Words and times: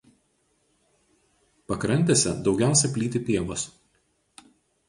Pakrantėse 1.71 2.35
daugiausia 2.49 2.91
plyti 2.97 3.23
pievos. 3.29 3.71